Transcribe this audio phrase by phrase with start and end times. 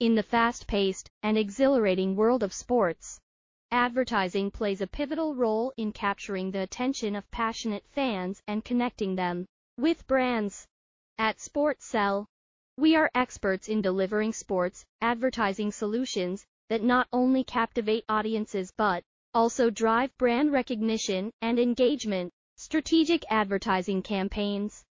[0.00, 3.18] In the fast-paced and exhilarating world of sports,
[3.72, 9.44] advertising plays a pivotal role in capturing the attention of passionate fans and connecting them
[9.76, 10.68] with brands.
[11.18, 12.26] At Sportcell,
[12.76, 19.02] we are experts in delivering sports advertising solutions that not only captivate audiences but
[19.34, 22.32] also drive brand recognition and engagement.
[22.56, 24.84] Strategic advertising campaigns.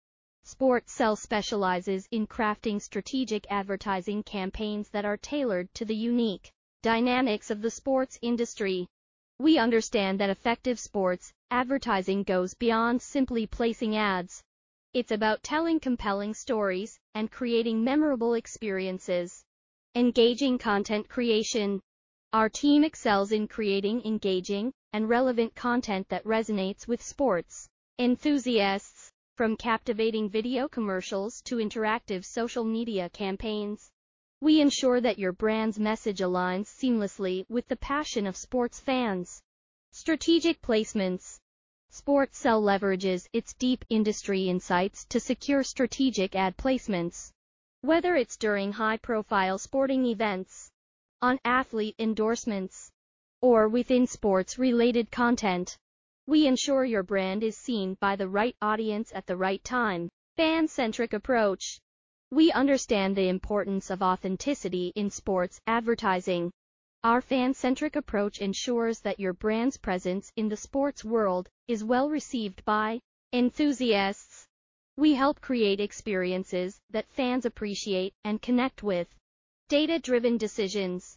[0.47, 6.53] Sportcell specializes in crafting strategic advertising campaigns that are tailored to the unique
[6.83, 8.87] dynamics of the sports industry.
[9.41, 14.41] We understand that effective sports advertising goes beyond simply placing ads.
[14.95, 19.43] It's about telling compelling stories and creating memorable experiences.
[19.97, 21.81] Engaging content creation.
[22.33, 29.06] Our team excels in creating engaging and relevant content that resonates with sports enthusiasts,
[29.37, 33.91] from captivating video commercials to interactive social media campaigns.
[34.41, 39.43] We ensure that your brand's message aligns seamlessly with the passion of sports fans.
[39.93, 41.39] Strategic placements.
[41.93, 47.31] Sportcell leverages its deep industry insights to secure strategic ad placements.
[47.83, 50.71] Whether it's during high-profile sporting events,
[51.21, 52.91] on athlete endorsements,
[53.43, 55.79] or within sports-related content,
[56.27, 60.09] we ensure your brand is seen by the right audience at the right time.
[60.37, 61.79] Fan-centric approach.
[62.33, 66.51] We understand the importance of authenticity in sports advertising.
[67.05, 72.65] Our fan-centric approach ensures that your brand's presence in the sports world is well received
[72.65, 72.99] by
[73.33, 74.45] enthusiasts.
[74.97, 79.07] We help create experiences that fans appreciate and connect with.
[79.69, 81.17] Data-driven decisions.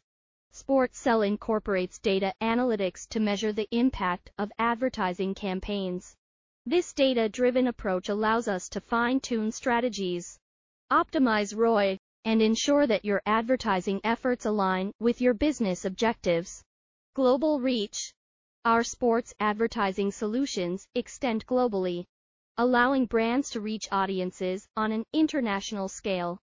[0.51, 6.15] Sportcell incorporates data analytics to measure the impact of advertising campaigns.
[6.65, 10.39] This data-driven approach allows us to fine-tune strategies,
[10.91, 16.61] optimize ROI, and ensure that your advertising efforts align with your business objectives.
[17.15, 18.13] Global reach.
[18.65, 22.05] Our sports advertising solutions extend globally,
[22.57, 26.39] allowing brands to reach audiences on an international scale.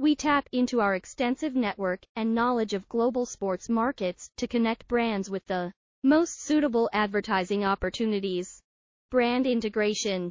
[0.00, 5.28] We tap into our extensive network and knowledge of global sports markets to connect brands
[5.28, 5.72] with the
[6.04, 8.62] most suitable advertising opportunities.
[9.10, 10.30] Brand integration.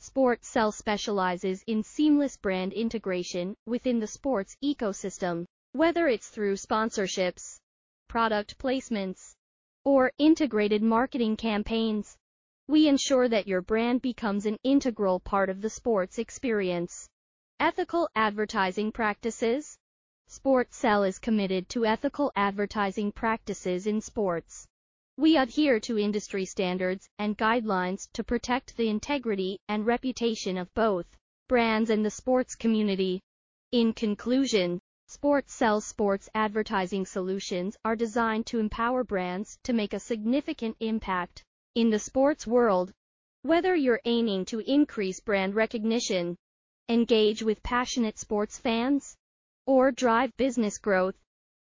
[0.00, 7.60] Sportcell specializes in seamless brand integration within the sports ecosystem, whether it's through sponsorships,
[8.08, 9.36] product placements,
[9.84, 12.16] or integrated marketing campaigns.
[12.66, 17.08] We ensure that your brand becomes an integral part of the sports experience.
[17.60, 19.78] Ethical advertising practices.
[20.28, 24.66] Sportcell is committed to ethical advertising practices in sports.
[25.16, 31.06] We adhere to industry standards and guidelines to protect the integrity and reputation of both
[31.48, 33.20] brands and the sports community.
[33.70, 40.76] In conclusion, Sportcell sports advertising solutions are designed to empower brands to make a significant
[40.80, 41.44] impact
[41.76, 42.92] in the sports world.
[43.42, 46.36] Whether you're aiming to increase brand recognition,
[46.88, 49.16] engage with passionate sports fans,
[49.66, 51.16] or drive business growth.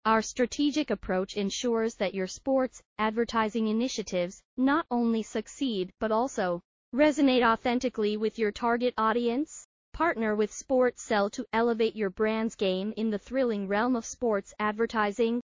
[0.06, 6.62] Our strategic approach ensures that your sports advertising initiatives not only succeed but also
[6.94, 9.66] resonate authentically with your target audience.
[9.94, 15.42] Partner with Sportcell to elevate your brand's game in the thrilling realm of sports advertising.